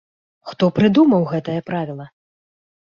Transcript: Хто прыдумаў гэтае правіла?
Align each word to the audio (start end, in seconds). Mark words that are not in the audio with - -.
Хто 0.51 0.69
прыдумаў 0.79 1.21
гэтае 1.35 1.59
правіла? 1.69 2.13